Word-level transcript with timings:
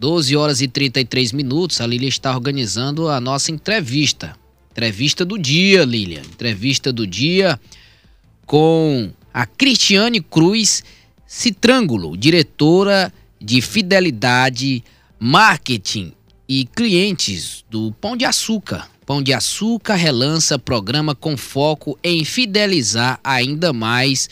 12 0.00 0.34
horas 0.34 0.62
e 0.62 0.66
33 0.66 1.30
minutos, 1.32 1.78
a 1.78 1.86
Lília 1.86 2.08
está 2.08 2.34
organizando 2.34 3.10
a 3.10 3.20
nossa 3.20 3.52
entrevista. 3.52 4.34
Entrevista 4.70 5.26
do 5.26 5.38
dia, 5.38 5.84
Lília. 5.84 6.20
Entrevista 6.20 6.90
do 6.90 7.06
dia 7.06 7.60
com 8.46 9.12
a 9.32 9.44
Cristiane 9.44 10.22
Cruz 10.22 10.82
Citrângulo, 11.26 12.16
diretora 12.16 13.12
de 13.38 13.60
fidelidade, 13.60 14.82
marketing 15.18 16.14
e 16.48 16.64
clientes 16.64 17.62
do 17.68 17.92
Pão 18.00 18.16
de 18.16 18.24
Açúcar. 18.24 18.88
Pão 19.04 19.22
de 19.22 19.34
Açúcar 19.34 19.96
relança 19.96 20.58
programa 20.58 21.14
com 21.14 21.36
foco 21.36 21.98
em 22.02 22.24
fidelizar 22.24 23.20
ainda 23.22 23.70
mais 23.70 24.30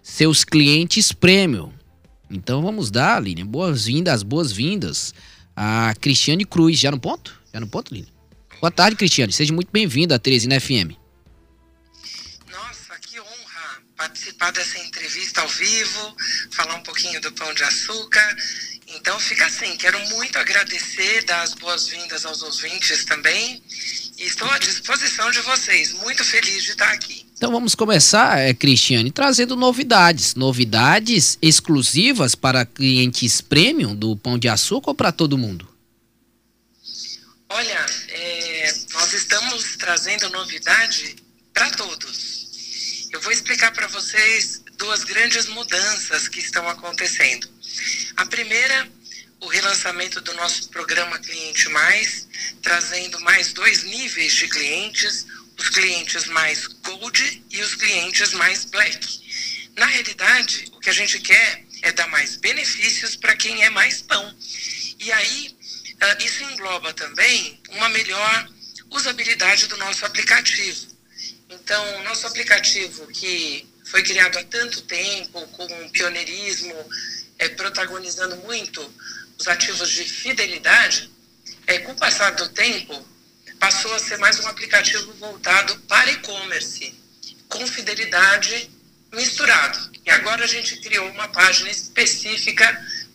seus 0.00 0.44
clientes 0.44 1.10
premium. 1.10 1.70
Então 2.30 2.60
vamos 2.62 2.90
dar, 2.90 3.22
Línia, 3.22 3.44
boas-vindas, 3.44 4.22
boas-vindas 4.22 5.14
a 5.56 5.94
Cristiane 6.00 6.44
Cruz. 6.44 6.78
Já 6.78 6.90
no 6.90 7.00
ponto? 7.00 7.40
Já 7.52 7.58
no 7.58 7.66
ponto, 7.66 7.92
Línia? 7.92 8.12
Boa 8.60 8.70
tarde, 8.70 8.96
Cristiane. 8.96 9.32
Seja 9.32 9.52
muito 9.52 9.70
bem-vinda 9.72 10.16
à 10.16 10.18
Teresina 10.18 10.60
FM. 10.60 10.92
Nossa, 12.50 12.98
que 13.00 13.18
honra 13.18 13.82
participar 13.96 14.52
dessa 14.52 14.78
entrevista 14.78 15.40
ao 15.40 15.48
vivo, 15.48 16.16
falar 16.50 16.74
um 16.74 16.82
pouquinho 16.82 17.20
do 17.20 17.32
Pão 17.32 17.52
de 17.54 17.64
Açúcar. 17.64 18.36
Então 18.88 19.18
fica 19.20 19.46
assim, 19.46 19.76
quero 19.76 19.98
muito 20.10 20.38
agradecer, 20.38 21.24
dar 21.24 21.42
as 21.42 21.54
boas-vindas 21.54 22.24
aos 22.24 22.42
ouvintes 22.42 23.04
também. 23.04 23.62
E 24.18 24.24
estou 24.24 24.50
à 24.50 24.58
disposição 24.58 25.30
de 25.30 25.40
vocês. 25.42 25.92
Muito 25.92 26.24
feliz 26.24 26.64
de 26.64 26.70
estar 26.72 26.90
aqui. 26.92 27.24
Então 27.36 27.52
vamos 27.52 27.76
começar, 27.76 28.36
é, 28.38 28.52
Cristiane, 28.52 29.12
trazendo 29.12 29.54
novidades. 29.54 30.34
Novidades 30.34 31.38
exclusivas 31.40 32.34
para 32.34 32.66
clientes 32.66 33.40
premium 33.40 33.94
do 33.94 34.16
Pão 34.16 34.36
de 34.36 34.48
Açúcar 34.48 34.90
ou 34.90 34.94
para 34.94 35.12
todo 35.12 35.38
mundo? 35.38 35.72
Olha, 37.48 37.86
é, 38.08 38.74
nós 38.92 39.12
estamos 39.12 39.76
trazendo 39.76 40.28
novidade 40.30 41.16
para 41.54 41.70
todos. 41.70 43.08
Eu 43.12 43.20
vou 43.20 43.32
explicar 43.32 43.72
para 43.72 43.86
vocês 43.86 44.62
duas 44.76 45.04
grandes 45.04 45.46
mudanças 45.46 46.28
que 46.28 46.40
estão 46.40 46.68
acontecendo. 46.68 47.48
A 48.16 48.26
primeira, 48.26 48.88
o 49.40 49.46
relançamento 49.46 50.20
do 50.20 50.34
nosso 50.34 50.68
programa 50.70 51.18
Cliente 51.20 51.68
Mais, 51.70 52.27
trazendo 52.62 53.20
mais 53.20 53.52
dois 53.52 53.84
níveis 53.84 54.32
de 54.34 54.48
clientes 54.48 55.26
os 55.58 55.68
clientes 55.70 56.26
mais 56.26 56.66
gold 56.66 57.42
e 57.50 57.60
os 57.60 57.74
clientes 57.74 58.32
mais 58.34 58.64
black. 58.66 59.20
Na 59.76 59.86
realidade, 59.86 60.66
o 60.72 60.80
que 60.80 60.88
a 60.88 60.92
gente 60.92 61.18
quer 61.18 61.64
é 61.82 61.92
dar 61.92 62.08
mais 62.08 62.36
benefícios 62.36 63.16
para 63.16 63.36
quem 63.36 63.64
é 63.64 63.70
mais 63.70 64.00
pão. 64.02 64.34
E 64.98 65.12
aí, 65.12 65.56
uh, 65.94 66.24
isso 66.24 66.44
engloba 66.44 66.92
também 66.94 67.60
uma 67.70 67.88
melhor 67.88 68.48
usabilidade 68.90 69.66
do 69.66 69.76
nosso 69.76 70.06
aplicativo. 70.06 70.86
Então, 71.50 72.04
nosso 72.04 72.26
aplicativo 72.26 73.06
que 73.08 73.66
foi 73.84 74.02
criado 74.02 74.38
há 74.38 74.44
tanto 74.44 74.82
tempo, 74.82 75.46
com 75.48 75.64
um 75.64 75.88
pioneirismo, 75.90 76.74
é, 77.38 77.48
protagonizando 77.48 78.36
muito 78.38 78.94
os 79.38 79.46
ativos 79.46 79.90
de 79.90 80.04
fidelidade, 80.04 81.10
é, 81.68 81.80
com 81.80 81.92
o 81.92 81.96
passar 81.96 82.30
do 82.30 82.48
tempo, 82.48 83.06
passou 83.60 83.94
a 83.94 83.98
ser 83.98 84.16
mais 84.16 84.40
um 84.40 84.48
aplicativo 84.48 85.12
voltado 85.14 85.78
para 85.80 86.10
e-commerce, 86.10 86.94
com 87.46 87.66
fidelidade 87.66 88.70
misturado. 89.12 89.90
E 90.04 90.10
agora 90.10 90.44
a 90.44 90.48
gente 90.48 90.78
criou 90.80 91.06
uma 91.10 91.28
página 91.28 91.70
específica 91.70 92.66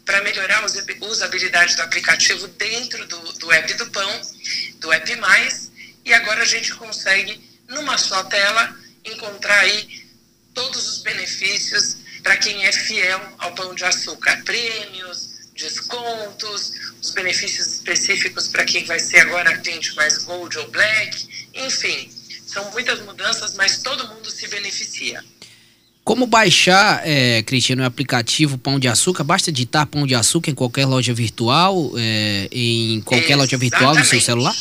para 0.05 0.21
melhorar 0.21 0.59
a 0.59 0.65
usabilidade 1.07 1.75
do 1.75 1.81
aplicativo 1.81 2.47
dentro 2.49 3.03
do, 3.07 3.33
do 3.33 3.51
app 3.51 3.73
do 3.73 3.89
Pão, 3.89 4.21
do 4.75 4.93
app 4.93 5.15
Mais, 5.15 5.71
e 6.05 6.13
agora 6.13 6.43
a 6.43 6.45
gente 6.45 6.75
consegue, 6.75 7.41
numa 7.67 7.97
só 7.97 8.23
tela, 8.25 8.77
encontrar 9.03 9.61
aí 9.61 10.05
todos 10.53 10.87
os 10.89 11.01
benefícios 11.01 11.97
para 12.21 12.37
quem 12.37 12.65
é 12.65 12.71
fiel 12.71 13.35
ao 13.39 13.55
Pão 13.55 13.73
de 13.73 13.83
Açúcar, 13.83 14.43
prêmios, 14.43 15.32
descontos, 15.55 16.71
os 17.01 17.11
benefícios 17.11 17.67
específicos 17.67 18.47
para 18.47 18.65
quem 18.65 18.85
vai 18.85 18.99
ser 18.99 19.19
agora 19.19 19.57
cliente 19.57 19.95
mais 19.95 20.19
Gold 20.23 20.57
ou 20.57 20.69
Black, 20.71 21.27
enfim, 21.53 22.09
são 22.45 22.71
muitas 22.71 23.01
mudanças, 23.01 23.53
mas 23.55 23.79
todo 23.79 24.07
mundo 24.07 24.29
se 24.29 24.47
beneficia. 24.47 25.23
Como 26.03 26.27
baixar, 26.27 27.01
é, 27.07 27.41
Cristiano, 27.43 27.81
o 27.81 27.85
aplicativo 27.85 28.57
Pão 28.57 28.77
de 28.77 28.89
Açúcar? 28.89 29.23
Basta 29.23 29.51
digitar 29.51 29.87
Pão 29.87 30.05
de 30.05 30.13
Açúcar 30.13 30.51
em 30.51 30.55
qualquer 30.55 30.85
loja 30.85 31.13
virtual, 31.13 31.93
é, 31.97 32.49
em 32.51 32.99
qualquer 33.01 33.27
Exatamente. 33.27 33.39
loja 33.39 33.57
virtual 33.57 33.95
do 33.95 34.05
seu 34.05 34.19
celular? 34.19 34.55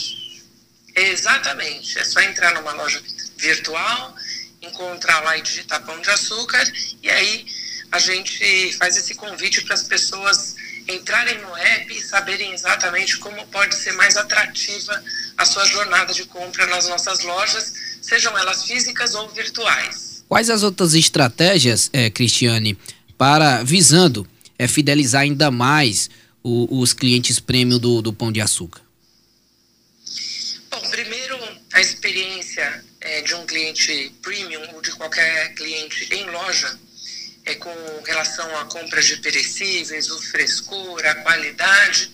Exatamente. 0.95 1.99
É 1.99 2.05
só 2.05 2.21
entrar 2.21 2.55
numa 2.55 2.73
loja 2.75 3.03
virtual, 3.37 4.15
encontrar 4.63 5.21
lá 5.25 5.37
e 5.37 5.43
digitar 5.43 5.85
Pão 5.85 6.01
de 6.01 6.11
Açúcar, 6.11 6.63
e 7.03 7.11
aí 7.11 7.45
a 7.91 7.99
gente 7.99 8.73
faz 8.75 8.97
esse 8.97 9.15
convite 9.15 9.63
para 9.63 9.75
as 9.75 9.83
pessoas 9.83 10.52
entrarem 10.95 11.41
no 11.41 11.57
app 11.57 11.93
e 11.93 12.03
saberem 12.03 12.53
exatamente 12.53 13.19
como 13.19 13.47
pode 13.49 13.75
ser 13.75 13.93
mais 13.93 14.17
atrativa 14.17 15.03
a 15.37 15.45
sua 15.45 15.65
jornada 15.67 16.13
de 16.13 16.25
compra 16.25 16.67
nas 16.67 16.89
nossas 16.89 17.21
lojas, 17.21 17.73
sejam 18.01 18.37
elas 18.39 18.65
físicas 18.65 19.15
ou 19.15 19.29
virtuais. 19.31 20.25
Quais 20.29 20.49
as 20.51 20.63
outras 20.63 20.95
estratégias, 20.95 21.91
é, 21.93 22.11
Cristiane, 22.11 22.79
para 23.19 23.63
visando 23.63 24.27
é, 24.59 24.67
fidelizar 24.67 25.23
ainda 25.23 25.51
mais 25.51 26.09
o, 26.43 26.81
os 26.81 26.93
clientes 26.93 27.39
premium 27.39 27.79
do, 27.79 28.03
do 28.03 28.13
Pão 28.13 28.33
de 28.33 28.41
Açúcar? 28.41 28.81
Bom, 30.71 30.91
primeiro, 30.91 31.39
a 31.73 31.81
experiência 31.81 32.85
é, 33.01 33.23
de 33.23 33.35
um 33.35 33.45
cliente 33.45 34.13
premium 34.23 34.63
ou 34.75 34.81
de 34.81 34.91
qualquer 34.93 35.55
cliente 35.55 36.09
em 36.13 36.25
loja 36.31 36.79
é, 37.53 37.55
com 37.57 38.03
relação 38.05 38.57
à 38.57 38.65
compra 38.65 39.03
de 39.03 39.17
perecíveis, 39.19 40.11
o 40.11 40.21
frescor, 40.23 41.05
a 41.05 41.15
qualidade, 41.17 42.11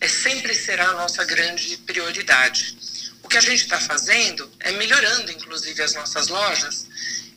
é, 0.00 0.08
sempre 0.08 0.54
será 0.54 0.88
a 0.88 0.92
nossa 0.94 1.24
grande 1.24 1.76
prioridade. 1.78 2.76
O 3.22 3.28
que 3.28 3.36
a 3.36 3.40
gente 3.40 3.62
está 3.62 3.80
fazendo 3.80 4.50
é 4.60 4.72
melhorando, 4.72 5.30
inclusive, 5.30 5.80
as 5.82 5.94
nossas 5.94 6.28
lojas. 6.28 6.86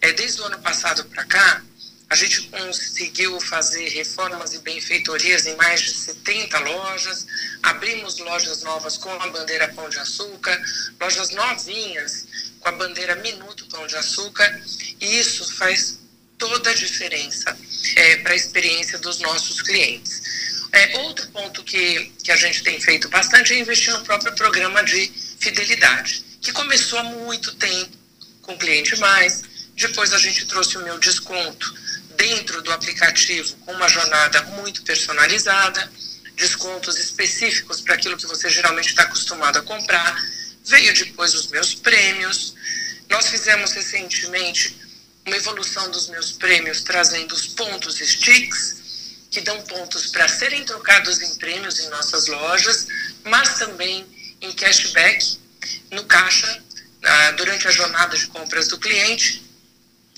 É, 0.01 0.11
desde 0.11 0.41
o 0.41 0.45
ano 0.45 0.59
passado 0.59 1.05
para 1.05 1.23
cá, 1.25 1.63
a 2.09 2.15
gente 2.15 2.41
conseguiu 2.49 3.39
fazer 3.39 3.89
reformas 3.89 4.53
e 4.53 4.59
benfeitorias 4.59 5.45
em 5.45 5.55
mais 5.55 5.81
de 5.81 5.91
70 5.91 6.59
lojas, 6.59 7.25
abrimos 7.63 8.17
lojas 8.19 8.61
novas 8.61 8.97
com 8.97 9.11
a 9.11 9.27
bandeira 9.27 9.67
Pão 9.69 9.89
de 9.89 9.97
Açúcar, 9.97 10.59
lojas 10.99 11.31
novinhas 11.31 12.25
com 12.59 12.69
a 12.69 12.71
bandeira 12.71 13.15
Minuto 13.15 13.65
Pão 13.67 13.85
de 13.87 13.95
Açúcar, 13.95 14.61
e 15.01 15.19
isso 15.19 15.51
faz 15.53 16.04
toda 16.37 16.69
a 16.69 16.73
diferença 16.73 17.57
é, 17.95 18.17
para 18.17 18.33
a 18.33 18.35
experiência 18.35 18.97
dos 18.99 19.19
nossos 19.19 19.61
clientes. 19.61 20.21
É, 20.71 20.97
outro 20.99 21.27
ponto 21.29 21.63
que, 21.63 22.11
que 22.23 22.31
a 22.31 22.35
gente 22.35 22.63
tem 22.63 22.79
feito 22.81 23.07
bastante 23.09 23.53
é 23.53 23.59
investir 23.59 23.93
no 23.93 24.03
próprio 24.03 24.33
programa 24.35 24.83
de 24.83 25.11
fidelidade, 25.39 26.23
que 26.41 26.51
começou 26.51 26.99
há 26.99 27.03
muito 27.03 27.53
tempo 27.55 27.97
com 28.41 28.53
o 28.53 28.57
Cliente 28.57 28.95
Mais, 28.97 29.41
depois 29.75 30.13
a 30.13 30.17
gente 30.17 30.45
trouxe 30.45 30.77
o 30.77 30.83
meu 30.83 30.97
desconto 30.99 31.73
dentro 32.15 32.61
do 32.61 32.71
aplicativo 32.71 33.55
com 33.57 33.73
uma 33.73 33.87
jornada 33.87 34.41
muito 34.43 34.83
personalizada, 34.83 35.91
descontos 36.35 36.97
específicos 36.97 37.81
para 37.81 37.95
aquilo 37.95 38.17
que 38.17 38.25
você 38.25 38.49
geralmente 38.49 38.89
está 38.89 39.03
acostumado 39.03 39.59
a 39.59 39.61
comprar. 39.61 40.15
Veio 40.65 40.93
depois 40.93 41.33
os 41.33 41.47
meus 41.47 41.73
prêmios. 41.75 42.55
Nós 43.09 43.27
fizemos 43.27 43.71
recentemente 43.71 44.75
uma 45.25 45.35
evolução 45.35 45.89
dos 45.89 46.07
meus 46.09 46.31
prêmios 46.33 46.81
trazendo 46.81 47.33
os 47.33 47.47
pontos 47.47 47.95
sticks, 47.97 48.75
que 49.31 49.41
dão 49.41 49.59
pontos 49.63 50.07
para 50.07 50.27
serem 50.27 50.63
trocados 50.63 51.21
em 51.21 51.35
prêmios 51.35 51.79
em 51.79 51.89
nossas 51.89 52.27
lojas, 52.27 52.87
mas 53.23 53.57
também 53.57 54.05
em 54.39 54.51
cashback 54.53 55.39
no 55.91 56.05
caixa 56.05 56.63
durante 57.37 57.67
a 57.67 57.71
jornada 57.71 58.17
de 58.17 58.27
compras 58.27 58.67
do 58.67 58.79
cliente. 58.79 59.43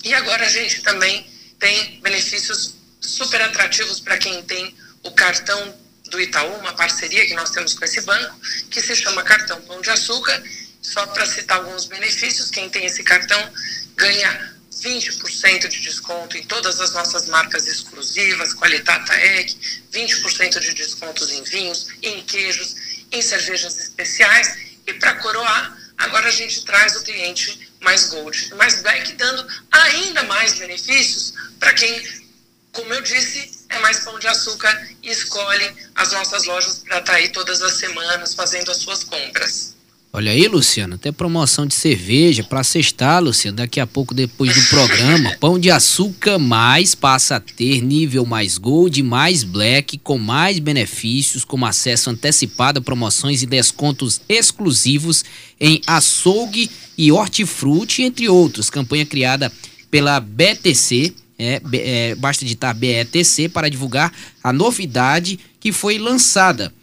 E 0.04 0.14
agora 0.14 0.46
a 0.46 0.50
gente 0.50 0.82
também 0.82 1.26
tem 1.60 2.00
benefícios 2.02 2.76
super 3.02 3.42
atrativos 3.42 4.00
para 4.00 4.18
quem 4.18 4.44
tem 4.44 4.76
o 5.04 5.12
cartão 5.12 5.78
do 6.10 6.22
Itaú, 6.22 6.54
uma 6.60 6.74
parceria 6.74 7.26
que 7.26 7.34
nós 7.34 7.50
temos 7.50 7.74
com 7.74 7.84
esse 7.84 8.02
banco, 8.02 8.40
que 8.70 8.82
se 8.82 8.96
chama 8.96 9.24
Cartão 9.24 9.62
Pão 9.62 9.82
de 9.82 9.90
Açúcar. 9.90 10.42
Só 10.82 11.06
para 11.08 11.26
citar 11.26 11.58
alguns 11.58 11.86
benefícios, 11.86 12.50
quem 12.50 12.70
tem 12.70 12.86
esse 12.86 13.04
cartão 13.04 13.52
ganha 13.96 14.57
20% 14.82 15.68
de 15.68 15.82
desconto 15.82 16.38
em 16.38 16.44
todas 16.44 16.80
as 16.80 16.92
nossas 16.94 17.28
marcas 17.28 17.68
exclusivas, 17.68 18.54
Qualitata 18.54 19.14
Egg, 19.14 19.58
20% 19.92 20.60
de 20.60 20.74
descontos 20.74 21.32
em 21.32 21.44
vinhos, 21.44 21.88
em 22.02 22.22
queijos, 22.24 22.76
em 23.12 23.22
cervejas 23.22 23.80
especiais. 23.80 24.58
E 24.86 24.94
para 24.94 25.16
coroar, 25.16 25.78
agora 25.98 26.28
a 26.28 26.32
gente 26.32 26.64
traz 26.66 26.96
o 26.96 27.04
cliente 27.04 27.72
mais 27.82 28.10
Gold, 28.10 28.56
mais 28.56 28.82
Black, 28.82 29.14
dando 29.14 29.48
ainda 29.72 30.24
mais 30.24 30.54
benefícios 30.54 31.34
para 31.60 31.74
quem, 31.74 32.24
como 32.72 32.94
eu 32.94 33.02
disse, 33.02 33.66
é 33.70 33.80
mais 33.80 34.00
pão 34.00 34.18
de 34.20 34.28
açúcar 34.28 34.90
e 35.04 35.10
escolhe 35.10 35.90
as 35.96 36.12
nossas 36.12 36.46
lojas 36.46 36.80
para 36.80 37.00
estar 37.00 37.14
tá 37.14 37.18
aí 37.18 37.30
todas 37.30 37.62
as 37.62 37.74
semanas 37.74 38.34
fazendo 38.34 38.72
as 38.72 38.78
suas 38.78 39.04
compras. 39.04 39.77
Olha 40.14 40.32
aí, 40.32 40.48
Luciano, 40.48 40.96
até 40.96 41.12
promoção 41.12 41.68
de 41.68 41.76
cerveja 41.76 42.42
para 42.42 42.64
cestar, 42.64 43.22
Luciano. 43.22 43.58
Daqui 43.58 43.80
a 43.80 43.86
pouco, 43.86 44.14
depois 44.14 44.56
do 44.56 44.70
programa, 44.70 45.36
Pão 45.40 45.60
de 45.60 45.70
Açúcar 45.70 46.40
Mais 46.40 46.96
passa 46.96 47.36
a 47.36 47.40
ter 47.40 47.82
nível 47.82 48.26
mais 48.26 48.58
Gold, 48.58 49.04
mais 49.04 49.44
Black, 49.44 49.98
com 49.98 50.18
mais 50.18 50.60
benefícios, 50.60 51.44
como 51.44 51.66
acesso 51.66 52.10
antecipado 52.10 52.80
a 52.80 52.82
promoções 52.82 53.44
e 53.44 53.46
descontos 53.46 54.22
exclusivos 54.30 55.26
em 55.60 55.82
açougue 55.86 56.72
e 56.98 57.12
hortifruti, 57.12 58.02
entre 58.02 58.30
outros. 58.30 58.70
Campanha 58.70 59.06
criada 59.06 59.52
pela 59.92 60.20
BTC, 60.22 61.14
é, 61.38 61.62
é, 61.74 62.16
basta 62.16 62.46
digitar 62.46 62.74
BETC 62.74 63.50
para 63.50 63.70
divulgar 63.70 64.12
a 64.42 64.54
novidade 64.54 65.38
que 65.60 65.72
foi 65.72 66.00
lançada 66.00 66.74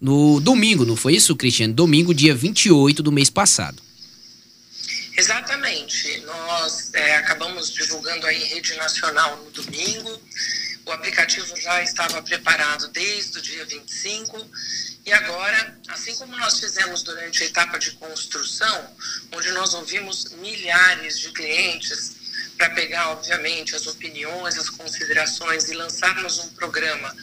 no 0.00 0.40
domingo, 0.40 0.84
não 0.84 0.96
foi 0.96 1.14
isso, 1.14 1.36
Cristiano? 1.36 1.74
Domingo, 1.74 2.14
dia 2.14 2.34
28 2.34 3.02
do 3.02 3.12
mês 3.12 3.28
passado. 3.28 3.82
Exatamente. 5.16 6.20
Nós 6.20 6.94
é, 6.94 7.16
acabamos 7.16 7.70
divulgando 7.70 8.26
aí 8.26 8.42
em 8.42 8.46
rede 8.46 8.74
nacional 8.76 9.36
no 9.44 9.50
domingo. 9.50 10.20
O 10.86 10.92
aplicativo 10.92 11.54
já 11.60 11.82
estava 11.82 12.22
preparado 12.22 12.88
desde 12.88 13.38
o 13.38 13.42
dia 13.42 13.64
25 13.66 14.46
e 15.04 15.12
agora, 15.12 15.78
assim 15.88 16.14
como 16.16 16.36
nós 16.36 16.58
fizemos 16.58 17.02
durante 17.02 17.42
a 17.42 17.46
etapa 17.46 17.78
de 17.78 17.92
construção, 17.92 18.90
onde 19.32 19.50
nós 19.52 19.74
ouvimos 19.74 20.30
milhares 20.40 21.18
de 21.18 21.30
clientes 21.32 22.12
para 22.56 22.70
pegar, 22.70 23.10
obviamente, 23.10 23.74
as 23.74 23.86
opiniões, 23.86 24.58
as 24.58 24.68
considerações 24.68 25.68
e 25.68 25.74
lançarmos 25.74 26.38
um 26.38 26.48
programa 26.50 27.14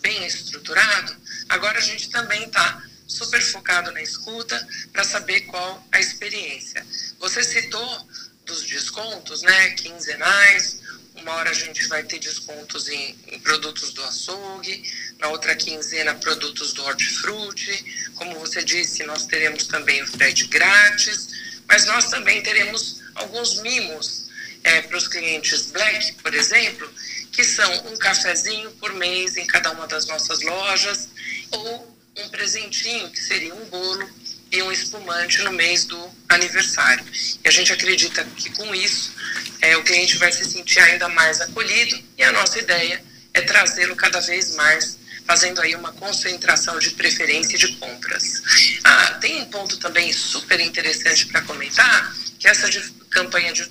bem 0.00 0.24
estruturado, 0.26 1.16
agora 1.48 1.78
a 1.78 1.82
gente 1.82 2.10
também 2.10 2.44
está 2.44 2.82
super 3.06 3.42
focado 3.42 3.92
na 3.92 4.02
escuta 4.02 4.66
para 4.92 5.04
saber 5.04 5.42
qual 5.42 5.86
a 5.92 6.00
experiência. 6.00 6.84
Você 7.18 7.42
citou 7.42 8.08
dos 8.44 8.62
descontos, 8.62 9.42
né, 9.42 9.70
quinzenais, 9.70 10.82
uma 11.14 11.32
hora 11.32 11.50
a 11.50 11.54
gente 11.54 11.86
vai 11.86 12.02
ter 12.02 12.18
descontos 12.18 12.88
em, 12.88 13.16
em, 13.28 13.38
produtos 13.38 13.92
do 13.92 14.02
açougue, 14.02 14.82
na 15.18 15.28
outra 15.28 15.54
quinzena 15.54 16.14
produtos 16.14 16.72
do 16.72 16.84
hortifruti. 16.84 18.10
Como 18.16 18.38
você 18.40 18.64
disse, 18.64 19.04
nós 19.04 19.24
teremos 19.26 19.66
também 19.66 20.02
o 20.02 20.06
frete 20.08 20.46
grátis, 20.48 21.28
mas 21.68 21.86
nós 21.86 22.10
também 22.10 22.42
teremos 22.42 23.00
alguns 23.14 23.60
mimos 23.62 24.24
é, 24.64 24.82
para 24.82 24.96
os 24.96 25.06
clientes 25.06 25.70
Black, 25.70 26.14
por 26.14 26.34
exemplo, 26.34 26.92
que 27.30 27.44
são 27.44 27.72
um 27.86 27.96
cafezinho 27.96 28.70
por 28.72 28.92
mês 28.94 29.36
em 29.36 29.46
cada 29.46 29.70
uma 29.70 29.86
das 29.86 30.06
nossas 30.06 30.40
lojas, 30.42 31.08
ou 31.50 31.96
um 32.16 32.28
presentinho, 32.28 33.10
que 33.10 33.20
seria 33.20 33.54
um 33.54 33.64
bolo 33.66 34.08
e 34.50 34.62
um 34.62 34.70
espumante 34.70 35.42
no 35.42 35.52
mês 35.52 35.84
do 35.84 36.10
aniversário. 36.28 37.04
E 37.44 37.48
a 37.48 37.50
gente 37.50 37.72
acredita 37.72 38.24
que 38.36 38.50
com 38.50 38.74
isso 38.74 39.12
é, 39.60 39.76
o 39.76 39.82
cliente 39.82 40.16
vai 40.16 40.30
se 40.30 40.44
sentir 40.44 40.78
ainda 40.78 41.08
mais 41.08 41.40
acolhido 41.40 42.00
e 42.16 42.22
a 42.22 42.32
nossa 42.32 42.58
ideia 42.58 43.02
é 43.32 43.40
trazê-lo 43.40 43.96
cada 43.96 44.20
vez 44.20 44.54
mais, 44.54 44.96
fazendo 45.26 45.60
aí 45.60 45.74
uma 45.74 45.92
concentração 45.92 46.78
de 46.78 46.90
preferência 46.90 47.58
de 47.58 47.68
compras. 47.76 48.42
Ah, 48.84 49.18
tem 49.20 49.42
um 49.42 49.46
ponto 49.46 49.76
também 49.78 50.12
super 50.12 50.60
interessante 50.60 51.26
para 51.26 51.42
comentar, 51.42 52.14
que 52.38 52.46
essa 52.46 52.70
de, 52.70 52.80
campanha 53.10 53.52
de, 53.52 53.68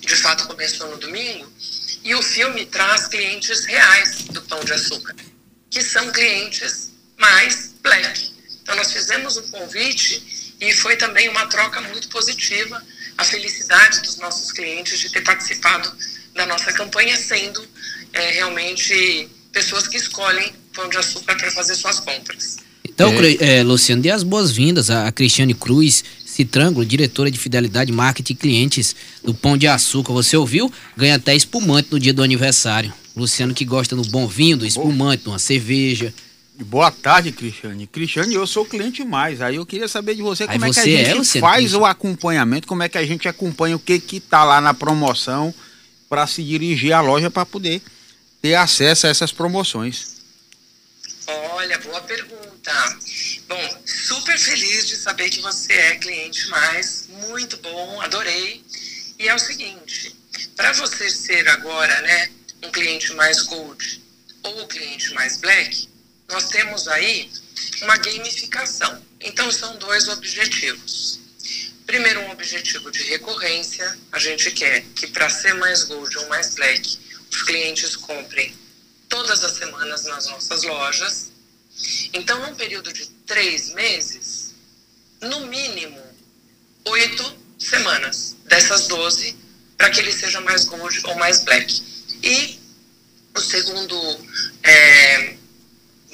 de 0.00 0.16
fato 0.16 0.46
começou 0.46 0.90
no 0.90 0.98
domingo, 0.98 1.50
e 2.04 2.14
o 2.14 2.22
filme 2.22 2.66
traz 2.66 3.06
clientes 3.06 3.64
reais 3.64 4.24
do 4.24 4.42
Pão 4.42 4.62
de 4.62 4.72
Açúcar, 4.72 5.14
que 5.70 5.82
são 5.82 6.10
clientes 6.12 6.90
mais 7.18 7.74
black. 7.82 8.30
Então, 8.62 8.76
nós 8.76 8.92
fizemos 8.92 9.36
um 9.36 9.48
convite 9.50 10.54
e 10.60 10.72
foi 10.72 10.96
também 10.96 11.28
uma 11.28 11.46
troca 11.46 11.80
muito 11.80 12.08
positiva. 12.08 12.82
A 13.16 13.24
felicidade 13.24 14.00
dos 14.02 14.16
nossos 14.18 14.52
clientes 14.52 14.98
de 14.98 15.10
ter 15.10 15.22
participado 15.22 15.92
da 16.34 16.46
nossa 16.46 16.72
campanha, 16.72 17.16
sendo 17.16 17.66
é, 18.12 18.30
realmente 18.32 19.28
pessoas 19.52 19.88
que 19.88 19.96
escolhem 19.96 20.52
Pão 20.72 20.88
de 20.88 20.96
Açúcar 20.96 21.36
para 21.36 21.50
fazer 21.50 21.74
suas 21.74 21.98
compras. 22.00 22.58
Então, 22.84 23.12
é. 23.22 23.58
É, 23.58 23.62
Luciano, 23.62 24.02
dê 24.02 24.10
as 24.10 24.22
boas-vindas 24.22 24.90
a 24.90 25.10
Cristiane 25.12 25.54
Cruz, 25.54 26.04
Citrângulo, 26.24 26.84
diretora 26.84 27.30
de 27.30 27.38
Fidelidade, 27.38 27.92
Marketing 27.92 28.32
e 28.32 28.36
Clientes 28.36 28.94
do 29.24 29.34
Pão 29.34 29.56
de 29.56 29.66
Açúcar. 29.66 30.12
Você 30.12 30.36
ouviu? 30.36 30.72
Ganha 30.96 31.16
até 31.16 31.34
espumante 31.34 31.88
no 31.90 31.98
dia 31.98 32.12
do 32.12 32.22
aniversário. 32.22 32.92
Luciano 33.16 33.54
que 33.54 33.64
gosta 33.64 33.96
do 33.96 34.02
bom 34.02 34.26
vinho, 34.26 34.56
do 34.56 34.66
espumante, 34.66 35.24
de 35.24 35.28
uma 35.28 35.38
cerveja. 35.38 36.12
Boa 36.60 36.90
tarde, 36.90 37.30
Cristiane. 37.30 37.86
Cristiane, 37.86 38.34
eu 38.34 38.46
sou 38.46 38.64
cliente 38.64 39.04
mais. 39.04 39.40
Aí 39.40 39.56
eu 39.56 39.64
queria 39.64 39.86
saber 39.86 40.16
de 40.16 40.22
você 40.22 40.44
como 40.44 40.64
Aí 40.64 40.70
é 40.70 40.74
que 40.74 40.80
a 40.80 40.84
gente 40.84 41.38
é, 41.38 41.40
faz 41.40 41.72
o 41.72 41.84
acompanhamento, 41.84 42.66
como 42.66 42.82
é 42.82 42.88
que 42.88 42.98
a 42.98 43.06
gente 43.06 43.28
acompanha 43.28 43.76
o 43.76 43.78
que 43.78 44.00
que 44.00 44.18
tá 44.18 44.42
lá 44.42 44.60
na 44.60 44.74
promoção 44.74 45.54
para 46.08 46.26
se 46.26 46.42
dirigir 46.42 46.92
à 46.92 47.00
loja 47.00 47.30
para 47.30 47.46
poder 47.46 47.80
ter 48.42 48.56
acesso 48.56 49.06
a 49.06 49.10
essas 49.10 49.30
promoções. 49.30 50.16
Olha, 51.28 51.78
boa 51.78 52.00
pergunta. 52.00 52.98
Bom, 53.46 53.82
super 53.86 54.36
feliz 54.36 54.88
de 54.88 54.96
saber 54.96 55.30
que 55.30 55.40
você 55.40 55.72
é 55.72 55.96
cliente 55.96 56.48
mais, 56.48 57.08
muito 57.28 57.56
bom, 57.58 58.00
adorei. 58.00 58.64
E 59.16 59.28
é 59.28 59.34
o 59.34 59.38
seguinte, 59.38 60.14
para 60.56 60.72
você 60.72 61.08
ser 61.08 61.46
agora, 61.48 62.00
né, 62.02 62.30
um 62.64 62.70
cliente 62.70 63.12
mais 63.14 63.42
gold 63.42 64.02
ou 64.42 64.66
cliente 64.66 65.14
mais 65.14 65.36
black, 65.36 65.88
nós 66.28 66.48
temos 66.48 66.86
aí 66.88 67.30
uma 67.82 67.96
gamificação. 67.96 69.02
Então 69.20 69.50
são 69.50 69.76
dois 69.78 70.08
objetivos. 70.08 71.18
Primeiro, 71.86 72.20
um 72.20 72.30
objetivo 72.30 72.90
de 72.90 73.02
recorrência. 73.04 73.98
A 74.12 74.18
gente 74.18 74.50
quer 74.50 74.82
que 74.94 75.06
para 75.06 75.28
ser 75.30 75.54
mais 75.54 75.84
gold 75.84 76.16
ou 76.18 76.28
mais 76.28 76.54
black, 76.54 76.98
os 77.32 77.42
clientes 77.42 77.96
comprem 77.96 78.54
todas 79.08 79.42
as 79.42 79.52
semanas 79.52 80.04
nas 80.04 80.26
nossas 80.26 80.62
lojas. 80.64 81.32
Então, 82.12 82.38
num 82.40 82.54
período 82.54 82.92
de 82.92 83.06
três 83.26 83.72
meses, 83.72 84.54
no 85.22 85.46
mínimo 85.46 86.02
oito 86.84 87.38
semanas 87.58 88.36
dessas 88.44 88.86
doze, 88.86 89.36
para 89.76 89.90
que 89.90 90.00
ele 90.00 90.12
seja 90.12 90.40
mais 90.42 90.64
gold 90.64 91.00
ou 91.06 91.14
mais 91.16 91.42
black. 91.44 91.82
E 92.22 92.58
o 93.34 93.40
segundo 93.40 93.96
é, 94.62 95.37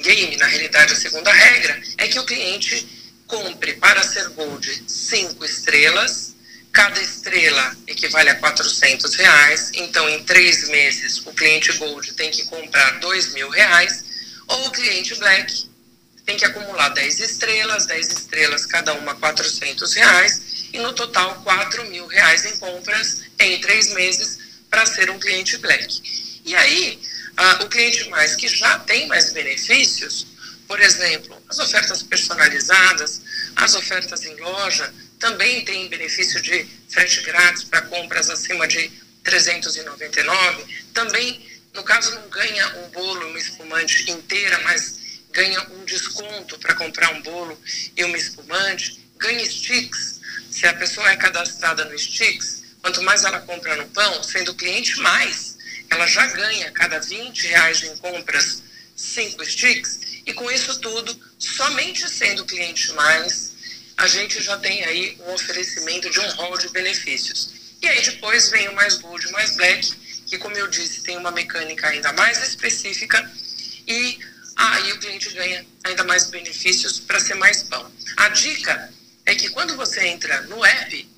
game, 0.05 0.37
na 0.37 0.45
realidade, 0.45 0.93
a 0.93 0.95
segunda 0.95 1.31
regra, 1.33 1.81
é 1.97 2.07
que 2.07 2.19
o 2.19 2.25
cliente 2.25 2.87
compre 3.25 3.73
para 3.73 4.03
ser 4.03 4.29
gold 4.29 4.83
cinco 4.87 5.43
estrelas. 5.43 6.35
Cada 6.71 7.01
estrela 7.01 7.75
equivale 7.87 8.29
a 8.29 8.35
400 8.35 9.15
reais. 9.15 9.71
Então, 9.73 10.07
em 10.09 10.23
três 10.23 10.67
meses, 10.69 11.17
o 11.25 11.33
cliente 11.33 11.71
gold 11.73 12.13
tem 12.13 12.29
que 12.29 12.45
comprar 12.45 12.99
dois 12.99 13.33
mil 13.33 13.49
reais 13.49 14.03
ou 14.47 14.67
o 14.67 14.71
cliente 14.71 15.15
black 15.15 15.75
tem 16.25 16.37
que 16.37 16.45
acumular 16.45 16.89
10 16.89 17.19
estrelas, 17.19 17.85
10 17.85 18.07
estrelas, 18.11 18.65
cada 18.65 18.93
uma 18.93 19.13
400 19.15 19.93
reais, 19.93 20.41
e 20.73 20.79
no 20.79 20.91
total 20.93 21.41
4 21.43 21.85
mil 21.89 22.07
reais 22.07 22.45
em 22.45 22.57
compras 22.57 23.21
em 23.39 23.61
três 23.61 23.93
meses 23.93 24.39
para 24.69 24.85
ser 24.87 25.09
um 25.11 25.19
cliente 25.19 25.57
black. 25.57 26.01
E 26.43 26.55
aí, 26.55 26.99
o 27.61 27.67
cliente 27.67 28.09
mais 28.09 28.35
que 28.35 28.47
já 28.47 28.79
tem 28.79 29.07
mais 29.07 29.31
benefícios, 29.31 30.27
por 30.67 30.79
exemplo, 30.79 31.41
as 31.49 31.59
ofertas 31.59 32.01
personalizadas, 32.01 33.21
as 33.55 33.75
ofertas 33.75 34.23
em 34.23 34.35
loja, 34.35 34.93
também 35.19 35.63
tem 35.63 35.87
benefício 35.87 36.41
de 36.41 36.65
frete 36.89 37.21
grátis 37.21 37.63
para 37.63 37.81
compras 37.83 38.29
acima 38.29 38.67
de 38.67 38.91
399, 39.23 40.65
também 40.93 41.55
no 41.75 41.83
caso, 41.83 42.15
não 42.15 42.29
ganha 42.29 42.67
um 42.77 42.89
bolo, 42.89 43.27
uma 43.27 43.37
espumante 43.37 44.09
inteira, 44.09 44.57
mas 44.63 44.95
ganha 45.31 45.61
um 45.71 45.83
desconto 45.83 46.57
para 46.57 46.73
comprar 46.73 47.11
um 47.11 47.21
bolo 47.21 47.61
e 47.97 48.03
uma 48.05 48.17
espumante. 48.17 49.05
Ganha 49.17 49.45
sticks. 49.45 50.21
Se 50.49 50.65
a 50.65 50.73
pessoa 50.73 51.09
é 51.09 51.17
cadastrada 51.17 51.83
no 51.83 51.99
sticks, 51.99 52.63
quanto 52.81 53.01
mais 53.01 53.25
ela 53.25 53.41
compra 53.41 53.75
no 53.75 53.85
pão, 53.89 54.23
sendo 54.23 54.55
cliente 54.55 54.97
mais, 55.01 55.44
ela 55.95 56.07
já 56.07 56.27
ganha 56.27 56.71
cada 56.71 56.99
20 56.99 57.47
reais 57.47 57.83
em 57.83 57.95
compras 57.97 58.61
5 58.95 59.45
sticks. 59.45 59.99
E 60.25 60.33
com 60.33 60.51
isso 60.51 60.79
tudo, 60.79 61.17
somente 61.39 62.09
sendo 62.09 62.45
cliente 62.45 62.91
mais, 62.93 63.53
a 63.97 64.07
gente 64.07 64.41
já 64.41 64.57
tem 64.57 64.83
aí 64.83 65.17
um 65.21 65.33
oferecimento 65.33 66.09
de 66.09 66.19
um 66.19 66.29
rol 66.31 66.57
de 66.57 66.67
benefícios. 66.69 67.77
E 67.81 67.87
aí 67.87 68.03
depois 68.03 68.49
vem 68.49 68.67
o 68.67 68.75
mais 68.75 68.97
gold, 68.97 69.25
o 69.27 69.31
mais 69.31 69.55
black, 69.55 69.93
que, 70.27 70.37
como 70.37 70.57
eu 70.57 70.67
disse, 70.67 71.01
tem 71.01 71.17
uma 71.17 71.31
mecânica 71.31 71.87
ainda 71.87 72.11
mais 72.13 72.43
específica 72.43 73.31
e 73.87 74.19
aí 74.57 74.91
o 74.91 74.99
cliente 74.99 75.29
ganha 75.29 75.65
ainda 75.83 76.03
mais 76.03 76.29
benefícios 76.29 76.99
para 76.99 77.19
ser 77.19 77.35
mais 77.35 77.63
pão. 77.63 77.89
A 78.17 78.29
dica 78.29 78.91
é 79.25 79.35
que 79.35 79.49
quando 79.49 79.75
você 79.77 80.07
entra 80.07 80.41
no 80.43 80.65
app, 80.65 81.09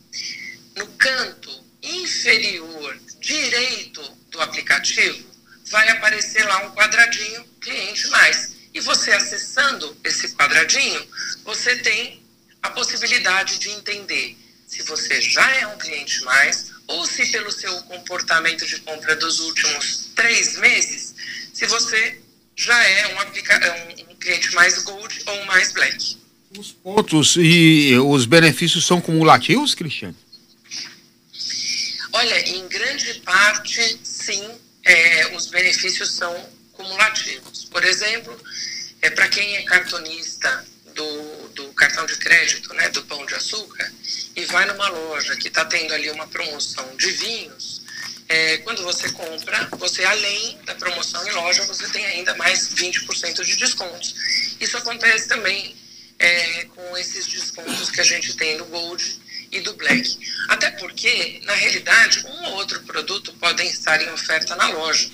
no 0.75 0.87
canto 0.87 1.65
inferior 1.81 2.99
direito 3.19 4.16
do 4.37 4.41
aplicativo, 4.43 5.25
vai 5.71 5.89
aparecer 5.89 6.45
lá 6.45 6.67
um 6.67 6.71
quadradinho 6.71 7.43
cliente 7.59 8.07
mais. 8.09 8.55
E 8.73 8.79
você 8.79 9.11
acessando 9.11 9.97
esse 10.03 10.29
quadradinho, 10.35 11.05
você 11.43 11.75
tem 11.77 12.21
a 12.61 12.69
possibilidade 12.69 13.57
de 13.57 13.69
entender 13.69 14.37
se 14.67 14.83
você 14.83 15.19
já 15.21 15.49
é 15.55 15.67
um 15.67 15.77
cliente 15.77 16.23
mais 16.23 16.71
ou 16.85 17.05
se 17.05 17.25
pelo 17.31 17.51
seu 17.51 17.73
comportamento 17.83 18.65
de 18.65 18.79
compra 18.81 19.15
dos 19.15 19.39
últimos 19.39 20.11
três 20.15 20.57
meses, 20.57 21.15
se 21.53 21.65
você 21.65 22.21
já 22.55 22.81
é 22.83 23.15
um, 23.15 23.19
aplica 23.19 23.55
um, 23.73 24.11
um 24.11 24.15
cliente 24.15 24.53
mais 24.53 24.83
Gold 24.83 25.23
ou 25.25 25.45
mais 25.45 25.73
Black. 25.73 26.17
Os 26.57 26.71
pontos 26.71 27.35
e 27.37 27.95
os 27.97 28.25
benefícios 28.25 28.85
são 28.85 29.01
cumulativos, 29.01 29.75
Cristiano? 29.75 30.15
Olha, 32.13 32.49
em 32.49 32.67
grande 32.67 33.15
parte, 33.19 33.99
sim, 34.27 34.59
é, 34.83 35.27
os 35.35 35.47
benefícios 35.47 36.11
são 36.11 36.33
cumulativos. 36.73 37.63
Por 37.65 37.83
exemplo, 37.85 38.37
é, 39.01 39.09
para 39.09 39.29
quem 39.29 39.55
é 39.55 39.63
cartonista 39.63 40.65
do, 40.93 41.47
do 41.49 41.73
cartão 41.73 42.05
de 42.05 42.17
crédito, 42.17 42.73
né, 42.73 42.89
do 42.89 43.03
Pão 43.03 43.25
de 43.25 43.35
Açúcar, 43.35 43.89
e 44.35 44.43
vai 44.45 44.65
numa 44.65 44.89
loja 44.89 45.35
que 45.37 45.47
está 45.47 45.63
tendo 45.63 45.93
ali 45.93 46.09
uma 46.11 46.27
promoção 46.27 46.95
de 46.97 47.09
vinhos, 47.11 47.81
é, 48.27 48.57
quando 48.57 48.83
você 48.83 49.09
compra, 49.11 49.69
você 49.77 50.03
além 50.03 50.59
da 50.65 50.75
promoção 50.75 51.25
em 51.25 51.31
loja, 51.31 51.63
você 51.63 51.87
tem 51.87 52.05
ainda 52.05 52.35
mais 52.35 52.73
20% 52.73 53.45
de 53.45 53.55
descontos. 53.55 54.13
Isso 54.59 54.75
acontece 54.75 55.29
também 55.29 55.73
é, 56.19 56.65
com 56.65 56.97
esses 56.97 57.25
descontos 57.27 57.89
que 57.89 58.01
a 58.01 58.03
gente 58.03 58.35
tem 58.35 58.57
no 58.57 58.65
Gold 58.65 59.21
e 59.51 59.61
do 59.61 59.73
Black. 59.73 60.17
Até 60.49 60.71
porque, 60.71 61.41
na 61.43 61.53
realidade, 61.53 62.25
um 62.25 62.45
ou 62.45 62.53
outro 62.55 62.81
produto 62.83 63.33
podem 63.33 63.67
estar 63.69 64.01
em 64.01 64.09
oferta 64.11 64.55
na 64.55 64.67
loja. 64.69 65.09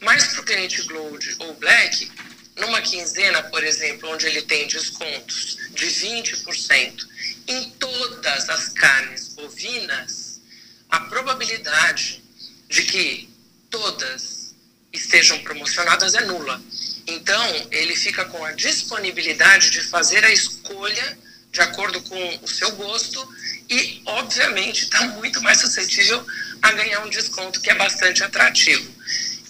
Mas 0.00 0.28
para 0.28 0.40
o 0.40 0.44
cliente 0.44 0.82
Gold 0.82 1.36
ou 1.38 1.54
Black, 1.54 2.10
numa 2.56 2.80
quinzena, 2.80 3.42
por 3.44 3.62
exemplo, 3.62 4.10
onde 4.10 4.26
ele 4.26 4.42
tem 4.42 4.66
descontos 4.66 5.58
de 5.74 5.86
20% 5.86 7.06
em 7.48 7.70
todas 7.70 8.48
as 8.48 8.68
carnes 8.70 9.28
bovinas, 9.28 10.40
a 10.88 11.00
probabilidade 11.00 12.22
de 12.68 12.82
que 12.82 13.28
todas 13.70 14.54
estejam 14.92 15.38
promocionadas 15.40 16.14
é 16.14 16.24
nula. 16.24 16.60
Então, 17.06 17.68
ele 17.70 17.94
fica 17.94 18.24
com 18.24 18.44
a 18.44 18.52
disponibilidade 18.52 19.70
de 19.70 19.82
fazer 19.82 20.24
a 20.24 20.30
escolha 20.30 21.18
de 21.56 21.62
acordo 21.62 21.98
com 22.02 22.38
o 22.42 22.46
seu 22.46 22.70
gosto 22.72 23.26
e, 23.70 24.02
obviamente, 24.04 24.84
está 24.84 25.08
muito 25.08 25.42
mais 25.42 25.58
suscetível 25.58 26.22
a 26.60 26.70
ganhar 26.72 27.00
um 27.02 27.08
desconto 27.08 27.62
que 27.62 27.70
é 27.70 27.74
bastante 27.74 28.22
atrativo. 28.22 28.86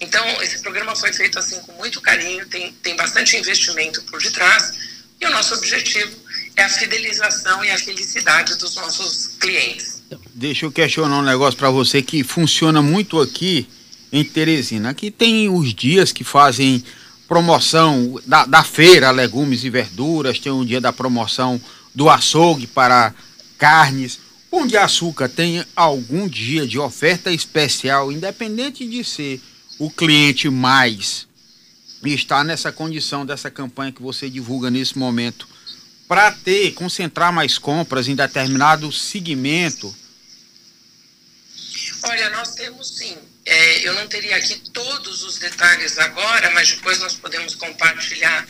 Então, 0.00 0.24
esse 0.40 0.60
programa 0.62 0.94
foi 0.94 1.12
feito 1.12 1.36
assim 1.36 1.58
com 1.62 1.72
muito 1.72 2.00
carinho, 2.00 2.46
tem, 2.46 2.72
tem 2.80 2.94
bastante 2.94 3.36
investimento 3.36 4.00
por 4.02 4.22
detrás 4.22 4.72
e 5.20 5.26
o 5.26 5.30
nosso 5.30 5.54
objetivo 5.54 6.16
é 6.54 6.62
a 6.62 6.68
fidelização 6.68 7.64
e 7.64 7.70
a 7.72 7.78
felicidade 7.78 8.56
dos 8.56 8.76
nossos 8.76 9.36
clientes. 9.40 10.00
Deixa 10.32 10.64
eu 10.64 10.70
questionar 10.70 11.18
um 11.18 11.22
negócio 11.22 11.58
para 11.58 11.70
você 11.70 12.02
que 12.02 12.22
funciona 12.22 12.80
muito 12.80 13.20
aqui 13.20 13.68
em 14.12 14.22
Teresina. 14.22 14.90
Aqui 14.90 15.10
tem 15.10 15.48
os 15.48 15.74
dias 15.74 16.12
que 16.12 16.22
fazem 16.22 16.84
promoção 17.26 18.20
da, 18.24 18.46
da 18.46 18.62
feira, 18.62 19.10
legumes 19.10 19.64
e 19.64 19.70
verduras, 19.70 20.38
tem 20.38 20.52
um 20.52 20.64
dia 20.64 20.80
da 20.80 20.92
promoção 20.92 21.60
do 21.96 22.08
açougue 22.08 22.68
para 22.68 23.12
carnes. 23.58 24.20
Pão 24.48 24.64
de 24.64 24.76
açúcar 24.76 25.28
tem 25.28 25.64
algum 25.74 26.28
dia 26.28 26.64
de 26.64 26.78
oferta 26.78 27.32
especial, 27.32 28.12
independente 28.12 28.86
de 28.86 29.02
ser 29.02 29.40
o 29.78 29.90
cliente 29.90 30.48
mais 30.48 31.26
está 32.14 32.44
nessa 32.44 32.70
condição 32.70 33.24
dessa 33.24 33.50
campanha 33.50 33.92
que 33.92 34.02
você 34.02 34.28
divulga 34.28 34.70
nesse 34.70 34.98
momento 34.98 35.48
para 36.06 36.30
ter, 36.30 36.72
concentrar 36.74 37.32
mais 37.32 37.58
compras 37.58 38.06
em 38.06 38.14
determinado 38.14 38.92
segmento? 38.92 39.94
Olha, 42.04 42.30
nós 42.30 42.54
temos 42.54 42.96
sim. 42.96 43.16
É, 43.44 43.88
eu 43.88 43.94
não 43.94 44.06
teria 44.06 44.36
aqui 44.36 44.56
todos 44.72 45.22
os 45.24 45.38
detalhes 45.38 45.98
agora, 45.98 46.50
mas 46.50 46.70
depois 46.70 46.98
nós 47.00 47.14
podemos 47.14 47.54
compartilhar 47.54 48.46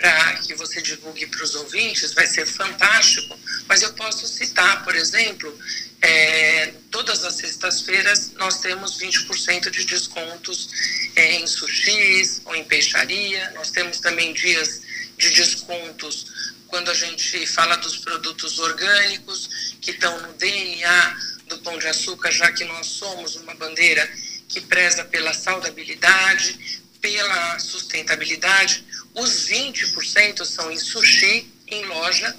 para 0.00 0.34
que 0.38 0.54
você 0.54 0.80
divulgue 0.80 1.26
para 1.26 1.44
os 1.44 1.54
ouvintes, 1.54 2.14
vai 2.14 2.26
ser 2.26 2.46
fantástico. 2.46 3.38
Mas 3.68 3.82
eu 3.82 3.92
posso 3.92 4.26
citar, 4.26 4.82
por 4.82 4.96
exemplo, 4.96 5.56
é, 6.00 6.72
todas 6.90 7.22
as 7.22 7.34
sextas-feiras 7.34 8.32
nós 8.32 8.60
temos 8.60 8.98
20% 8.98 9.70
de 9.70 9.84
descontos 9.84 10.70
é, 11.14 11.34
em 11.34 11.46
sushis 11.46 12.40
ou 12.46 12.56
em 12.56 12.64
peixaria. 12.64 13.50
Nós 13.50 13.70
temos 13.70 14.00
também 14.00 14.32
dias 14.32 14.80
de 15.18 15.28
descontos 15.30 16.54
quando 16.66 16.90
a 16.90 16.94
gente 16.94 17.46
fala 17.46 17.76
dos 17.76 17.98
produtos 17.98 18.58
orgânicos 18.58 19.76
que 19.82 19.90
estão 19.90 20.18
no 20.22 20.32
DNA 20.34 21.16
do 21.48 21.58
pão 21.58 21.78
de 21.78 21.88
açúcar, 21.88 22.30
já 22.30 22.50
que 22.52 22.64
nós 22.64 22.86
somos 22.86 23.36
uma 23.36 23.54
bandeira 23.54 24.08
que 24.48 24.60
preza 24.62 25.04
pela 25.04 25.34
saudabilidade, 25.34 26.80
pela 27.00 27.58
sustentabilidade. 27.58 28.84
Os 29.14 29.48
20% 29.48 30.44
são 30.44 30.70
em 30.70 30.78
sushi, 30.78 31.50
em 31.66 31.84
loja, 31.86 32.36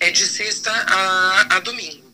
é 0.00 0.10
de 0.10 0.26
sexta 0.26 0.70
a, 0.70 1.56
a 1.56 1.60
domingo. 1.60 2.06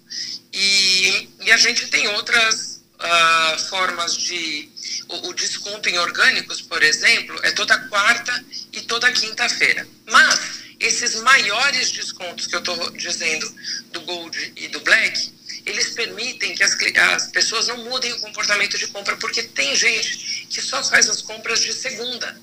E, 0.53 1.29
e 1.41 1.53
a 1.53 1.57
gente 1.57 1.89
tem 1.89 2.07
outras 2.09 2.83
uh, 3.01 3.59
formas 3.69 4.17
de. 4.17 4.71
O, 5.09 5.29
o, 5.29 5.35
desconto 5.35 5.89
em 5.89 5.99
orgânicos, 5.99 6.61
por 6.63 6.83
exemplo, 6.83 7.39
é 7.43 7.51
toda 7.53 7.79
quarta 7.89 8.45
e 8.73 8.81
toda 8.83 9.11
quinta-feira. 9.13 9.87
Mas 10.07 10.63
esses 10.81 11.17
maiores 11.23 11.91
descontos 11.91 12.47
que 12.47 12.55
eu 12.55 12.61
estou 12.61 12.91
dizendo 12.93 13.55
do 13.93 14.01
Gold 14.03 14.53
e 14.57 14.69
do 14.69 14.81
Black, 14.81 15.33
eles 15.65 15.91
permitem 15.91 16.55
que 16.55 16.63
as, 16.63 16.77
as 16.97 17.29
pessoas 17.29 17.69
não 17.69 17.85
mudem 17.85 18.13
o 18.13 18.21
comportamento 18.21 18.77
de 18.79 18.87
compra, 18.89 19.17
porque 19.17 19.43
tem 19.43 19.75
gente 19.77 20.47
que 20.51 20.61
só 20.61 20.83
faz 20.83 21.09
as 21.09 21.23
compras 21.23 21.61
de 21.61 21.73
segunda. 21.73 22.41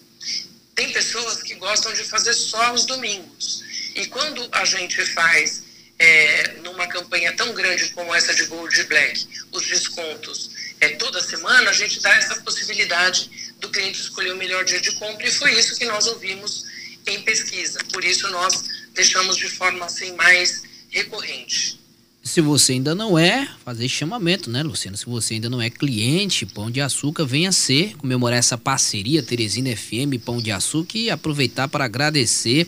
Tem 0.80 0.94
pessoas 0.94 1.44
que 1.44 1.56
gostam 1.56 1.94
de 1.94 2.06
fazer 2.06 2.34
só 2.34 2.68
aos 2.68 2.86
domingos. 2.86 3.62
E 3.96 4.06
quando 4.06 4.48
a 4.50 4.64
gente 4.64 5.06
faz 5.08 5.62
é, 6.00 6.54
numa 6.64 6.88
campanha 6.88 7.34
tão 7.34 7.54
grande 7.54 7.90
como 7.90 8.16
essa 8.16 8.34
de 8.34 8.46
Gold 8.46 8.84
Black, 8.84 9.28
os 9.52 9.68
descontos 9.68 10.52
é, 10.80 10.88
toda 10.92 11.22
semana, 11.22 11.70
a 11.70 11.74
gente 11.74 12.00
dá 12.00 12.16
essa 12.16 12.40
possibilidade 12.44 13.30
do 13.60 13.70
cliente 13.70 14.00
escolher 14.00 14.32
o 14.32 14.38
melhor 14.38 14.64
dia 14.64 14.80
de 14.80 14.94
compra 14.94 15.28
e 15.28 15.32
foi 15.34 15.52
isso 15.60 15.78
que 15.78 15.84
nós 15.84 16.08
ouvimos 16.08 16.64
em 17.06 17.24
pesquisa. 17.24 17.84
Por 17.92 18.06
isso 18.06 18.30
nós 18.30 18.64
deixamos 18.94 19.36
de 19.36 19.50
forma 19.50 19.86
assim 19.86 20.14
mais 20.14 20.64
recorrente. 20.92 21.78
Se 22.22 22.42
você 22.42 22.74
ainda 22.74 22.94
não 22.94 23.18
é, 23.18 23.48
fazer 23.64 23.88
chamamento, 23.88 24.50
né, 24.50 24.62
Luciano? 24.62 24.98
Se 24.98 25.06
você 25.06 25.36
ainda 25.36 25.50
não 25.50 25.62
é 25.62 25.70
cliente, 25.70 26.46
Pão 26.46 26.70
de 26.70 26.82
Açúcar, 26.82 27.26
venha 27.26 27.52
ser, 27.52 27.96
comemorar 27.98 28.38
essa 28.38 28.58
parceria 28.58 29.24
Teresina 29.24 29.76
FM, 29.76 30.22
Pão 30.24 30.42
de 30.42 30.52
Açúcar 30.52 30.98
e 30.98 31.10
aproveitar 31.10 31.68
para 31.68 31.86
agradecer 31.86 32.68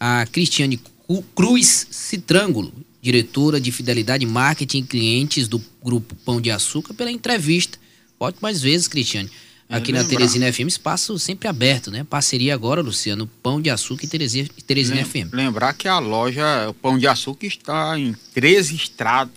a 0.00 0.26
Cristiane 0.26 0.80
Cruz 1.34 1.86
Citrângulo, 1.90 2.72
diretora 3.00 3.60
de 3.60 3.70
Fidelidade 3.70 4.26
Marketing 4.26 4.82
Clientes 4.82 5.46
do 5.46 5.62
Grupo 5.84 6.14
Pão 6.24 6.40
de 6.40 6.50
Açúcar, 6.50 6.94
pela 6.94 7.10
entrevista. 7.10 7.78
Pode 8.18 8.38
mais 8.40 8.62
vezes, 8.62 8.88
Cristiane. 8.88 9.30
É, 9.68 9.76
Aqui 9.76 9.90
é, 9.90 9.94
na 9.94 10.04
Teresina 10.04 10.52
FM, 10.52 10.68
espaço 10.68 11.18
sempre 11.18 11.48
aberto, 11.48 11.90
né? 11.90 12.04
Parceria 12.04 12.54
agora, 12.54 12.80
Luciano, 12.80 13.26
Pão 13.42 13.60
de 13.60 13.68
Açúcar 13.70 14.04
e 14.04 14.08
Teresina, 14.08 14.48
Teresina 14.66 15.04
FM. 15.04 15.32
Lembrar 15.32 15.74
que 15.74 15.88
a 15.88 15.98
loja 15.98 16.74
Pão 16.80 16.98
de 16.98 17.06
Açúcar 17.06 17.46
está 17.46 17.98
em 17.98 18.14
13 18.34 18.80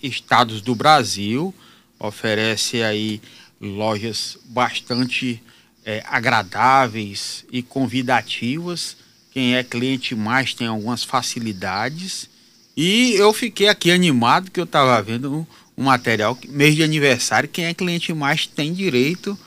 estados 0.04 0.62
do 0.62 0.76
Brasil, 0.76 1.54
oferece 2.00 2.82
aí 2.82 3.22
lojas 3.60 4.38
bastante 4.46 5.42
é, 5.84 6.04
agradáveis 6.08 7.46
e 7.52 7.62
convidativas 7.62 8.96
quem 9.32 9.56
é 9.56 9.64
cliente 9.64 10.16
mais 10.16 10.54
tem 10.54 10.68
algumas 10.68 11.04
facilidades. 11.04 12.30
E 12.76 13.14
eu 13.14 13.32
fiquei 13.34 13.68
aqui 13.68 13.92
animado 13.92 14.52
que 14.52 14.60
eu 14.60 14.64
estava 14.64 15.02
vendo 15.02 15.34
um, 15.34 15.46
um 15.78 15.86
material, 15.86 16.38
mês 16.48 16.76
de 16.76 16.84
aniversário, 16.84 17.50
quem 17.50 17.66
é 17.66 17.74
cliente 17.74 18.14
mais 18.14 18.48
tem 18.48 18.74
direito 18.74 19.38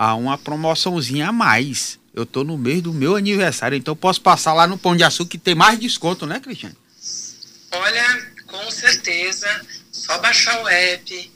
a 0.00 0.14
uma 0.14 0.38
promoçãozinha 0.38 1.28
a 1.28 1.32
mais. 1.32 1.98
Eu 2.14 2.22
estou 2.22 2.42
no 2.42 2.56
mês 2.56 2.80
do 2.80 2.90
meu 2.90 3.16
aniversário, 3.16 3.76
então 3.76 3.94
posso 3.94 4.22
passar 4.22 4.54
lá 4.54 4.66
no 4.66 4.78
Pão 4.78 4.96
de 4.96 5.04
Açúcar 5.04 5.32
que 5.32 5.36
tem 5.36 5.54
mais 5.54 5.78
desconto, 5.78 6.24
né, 6.26 6.40
Cristiane? 6.40 6.74
Olha, 7.70 8.32
com 8.46 8.70
certeza, 8.70 9.46
só 9.92 10.16
baixar 10.16 10.62
o 10.62 10.68
app, 10.68 11.32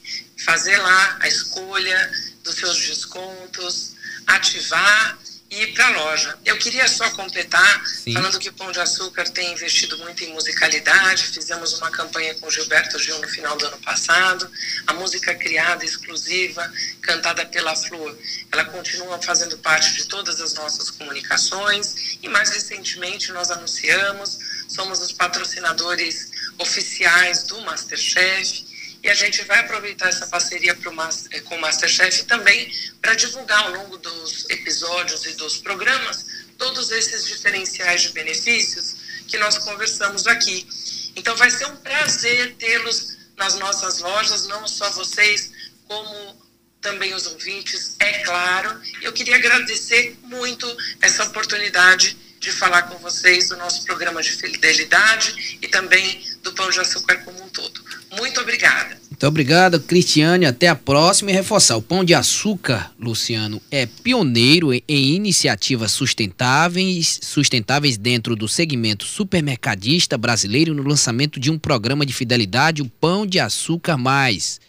fazer 0.46 0.78
lá 0.78 1.18
a 1.20 1.28
escolha 1.28 2.10
dos 2.42 2.54
seus 2.54 2.78
descontos, 2.78 3.96
ativar 4.26 5.18
e 5.62 5.66
para 5.68 5.86
a 5.86 5.90
loja. 5.90 6.38
Eu 6.44 6.56
queria 6.58 6.86
só 6.88 7.08
completar, 7.10 7.86
Sim. 7.86 8.12
falando 8.12 8.38
que 8.38 8.48
o 8.48 8.52
Pão 8.52 8.72
de 8.72 8.80
Açúcar 8.80 9.24
tem 9.30 9.52
investido 9.52 9.96
muito 9.98 10.24
em 10.24 10.32
musicalidade. 10.32 11.24
Fizemos 11.24 11.74
uma 11.74 11.90
campanha 11.90 12.34
com 12.34 12.50
Gilberto 12.50 12.98
Gil 12.98 13.18
no 13.20 13.28
final 13.28 13.56
do 13.56 13.66
ano 13.66 13.78
passado. 13.78 14.50
A 14.86 14.94
música 14.94 15.34
criada, 15.34 15.84
exclusiva, 15.84 16.70
cantada 17.00 17.46
pela 17.46 17.76
Flor, 17.76 18.16
ela 18.50 18.64
continua 18.64 19.20
fazendo 19.22 19.56
parte 19.58 19.94
de 19.94 20.06
todas 20.06 20.40
as 20.40 20.54
nossas 20.54 20.90
comunicações. 20.90 22.18
E 22.22 22.28
mais 22.28 22.50
recentemente 22.50 23.32
nós 23.32 23.50
anunciamos, 23.50 24.38
somos 24.68 25.00
os 25.00 25.12
patrocinadores 25.12 26.30
oficiais 26.58 27.44
do 27.44 27.60
Masterchef 27.60 28.73
e 29.04 29.10
a 29.10 29.14
gente 29.14 29.42
vai 29.44 29.60
aproveitar 29.60 30.08
essa 30.08 30.26
parceria 30.26 30.72
eh, 30.72 31.40
com 31.40 31.56
o 31.56 31.60
Masterchef 31.60 32.24
também 32.24 32.74
para 33.02 33.14
divulgar 33.14 33.64
ao 33.64 33.72
longo 33.72 33.98
dos 33.98 34.48
episódios 34.48 35.26
e 35.26 35.34
dos 35.34 35.58
programas 35.58 36.24
todos 36.56 36.90
esses 36.90 37.26
diferenciais 37.26 38.00
de 38.00 38.08
benefícios 38.12 38.96
que 39.28 39.36
nós 39.36 39.58
conversamos 39.58 40.26
aqui. 40.26 40.66
Então 41.14 41.36
vai 41.36 41.50
ser 41.50 41.66
um 41.66 41.76
prazer 41.76 42.54
tê-los 42.54 43.14
nas 43.36 43.56
nossas 43.56 43.98
lojas, 43.98 44.46
não 44.46 44.66
só 44.66 44.88
vocês, 44.92 45.52
como 45.86 46.42
também 46.80 47.12
os 47.12 47.26
ouvintes, 47.26 47.96
é 48.00 48.24
claro. 48.24 48.80
Eu 49.02 49.12
queria 49.12 49.36
agradecer 49.36 50.16
muito 50.22 50.66
essa 51.02 51.24
oportunidade 51.24 52.16
de 52.38 52.52
falar 52.52 52.82
com 52.82 52.98
vocês 52.98 53.48
do 53.48 53.56
nosso 53.56 53.84
programa 53.84 54.22
de 54.22 54.32
fidelidade 54.32 55.58
e 55.60 55.68
também 55.68 56.22
do 56.42 56.52
Pão 56.54 56.70
de 56.70 56.80
Açúcar 56.80 57.16
como 57.24 57.42
um 57.42 57.48
todo. 57.48 57.83
Muito 58.16 58.40
obrigada. 58.40 58.96
Muito 59.10 59.26
obrigado, 59.26 59.80
Cristiane. 59.80 60.44
Até 60.44 60.68
a 60.68 60.74
próxima 60.74 61.30
e 61.30 61.34
reforçar. 61.34 61.76
O 61.76 61.82
Pão 61.82 62.04
de 62.04 62.14
Açúcar, 62.14 62.92
Luciano, 62.98 63.62
é 63.70 63.86
pioneiro 63.86 64.72
em 64.72 64.82
iniciativas 64.88 65.92
sustentáveis, 65.92 67.20
sustentáveis 67.22 67.96
dentro 67.96 68.34
do 68.34 68.48
segmento 68.48 69.04
supermercadista 69.04 70.18
brasileiro 70.18 70.74
no 70.74 70.82
lançamento 70.82 71.38
de 71.38 71.50
um 71.50 71.58
programa 71.58 72.04
de 72.04 72.12
fidelidade, 72.12 72.82
o 72.82 72.88
Pão 72.88 73.24
de 73.24 73.38
Açúcar 73.38 73.96
Mais. 73.96 74.60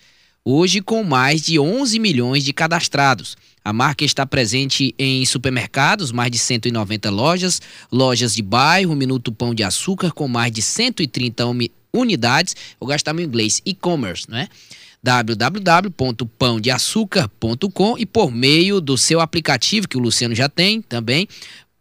Hoje 0.44 0.80
com 0.80 1.04
mais 1.04 1.42
de 1.42 1.60
11 1.60 1.98
milhões 1.98 2.44
de 2.44 2.54
cadastrados. 2.54 3.36
A 3.64 3.74
marca 3.74 4.06
está 4.06 4.28
presente 4.28 4.94
em 5.00 5.26
supermercados, 5.26 6.12
mais 6.12 6.30
de 6.30 6.38
190 6.38 7.10
lojas, 7.10 7.60
lojas 7.92 8.36
de 8.36 8.44
bairro, 8.44 8.96
Minuto 8.96 9.32
Pão 9.32 9.56
de 9.56 9.64
Açúcar, 9.64 10.12
com 10.12 10.28
mais 10.28 10.52
de 10.52 10.62
130 10.62 11.44
unidades. 11.96 12.56
Vou 12.80 12.90
gastar 12.90 13.14
meu 13.14 13.26
inglês, 13.26 13.62
e-commerce, 13.66 14.30
não 14.30 14.38
é? 14.38 14.48
www.pãodeaçucar.com 15.02 17.98
e 17.98 18.06
por 18.06 18.32
meio 18.32 18.80
do 18.82 18.98
seu 18.98 19.22
aplicativo, 19.22 19.88
que 19.88 19.98
o 19.98 20.00
Luciano 20.00 20.34
já 20.34 20.50
tem 20.50 20.82
também, 20.82 21.28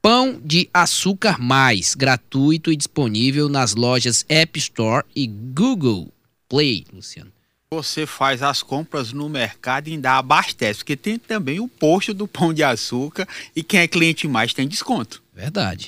Pão 0.02 0.38
de 0.44 0.68
Açúcar 0.74 1.40
Mais, 1.40 1.94
gratuito 1.94 2.70
e 2.70 2.76
disponível 2.76 3.48
nas 3.48 3.74
lojas 3.74 4.26
App 4.28 4.58
Store 4.58 5.06
e 5.16 5.26
Google 5.26 6.12
Play, 6.46 6.84
Luciano 6.92 7.32
você 7.74 8.06
faz 8.06 8.42
as 8.42 8.62
compras 8.62 9.12
no 9.12 9.28
mercado 9.28 9.88
e 9.88 9.92
ainda 9.92 10.16
abastece, 10.16 10.78
porque 10.78 10.96
tem 10.96 11.18
também 11.18 11.58
o 11.58 11.66
posto 11.66 12.14
do 12.14 12.28
Pão 12.28 12.54
de 12.54 12.62
Açúcar 12.62 13.26
e 13.54 13.62
quem 13.62 13.80
é 13.80 13.88
cliente 13.88 14.28
mais 14.28 14.54
tem 14.54 14.68
desconto. 14.68 15.22
Verdade. 15.34 15.82